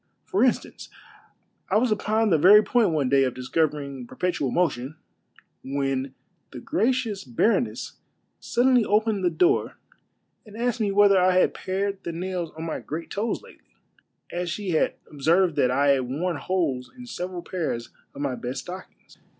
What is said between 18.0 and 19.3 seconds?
of my best stockings.